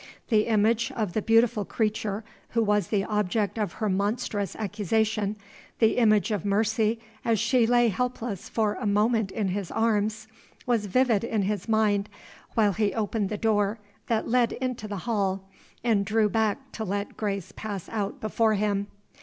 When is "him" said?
18.55-18.87